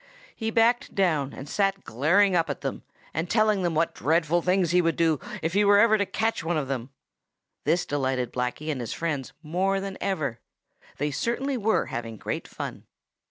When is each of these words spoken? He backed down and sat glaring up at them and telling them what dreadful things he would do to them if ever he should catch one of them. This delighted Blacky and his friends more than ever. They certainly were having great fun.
He 0.35 0.49
backed 0.49 0.95
down 0.95 1.31
and 1.31 1.47
sat 1.47 1.83
glaring 1.83 2.35
up 2.35 2.49
at 2.49 2.61
them 2.61 2.81
and 3.13 3.29
telling 3.29 3.61
them 3.61 3.75
what 3.75 3.93
dreadful 3.93 4.41
things 4.41 4.71
he 4.71 4.81
would 4.81 4.95
do 4.95 5.17
to 5.19 5.23
them 5.23 5.33
if 5.43 5.55
ever 5.55 5.95
he 5.95 5.99
should 5.99 6.11
catch 6.11 6.43
one 6.43 6.57
of 6.57 6.67
them. 6.67 6.89
This 7.65 7.85
delighted 7.85 8.33
Blacky 8.33 8.71
and 8.71 8.81
his 8.81 8.93
friends 8.93 9.31
more 9.43 9.79
than 9.79 9.99
ever. 10.01 10.39
They 10.97 11.11
certainly 11.11 11.55
were 11.55 11.85
having 11.93 12.17
great 12.17 12.47
fun. 12.47 12.87